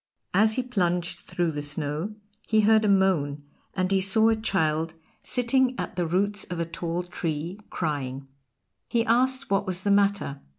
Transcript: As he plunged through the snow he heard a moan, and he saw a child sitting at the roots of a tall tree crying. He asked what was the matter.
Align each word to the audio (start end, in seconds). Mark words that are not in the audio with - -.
As 0.33 0.55
he 0.55 0.63
plunged 0.63 1.19
through 1.19 1.51
the 1.51 1.61
snow 1.61 2.15
he 2.47 2.61
heard 2.61 2.83
a 2.83 2.87
moan, 2.87 3.43
and 3.75 3.91
he 3.91 4.01
saw 4.01 4.29
a 4.29 4.35
child 4.35 4.95
sitting 5.21 5.75
at 5.79 5.95
the 5.95 6.07
roots 6.07 6.43
of 6.45 6.59
a 6.59 6.65
tall 6.65 7.03
tree 7.03 7.59
crying. 7.69 8.27
He 8.87 9.05
asked 9.05 9.51
what 9.51 9.67
was 9.67 9.83
the 9.83 9.91
matter. 9.91 10.41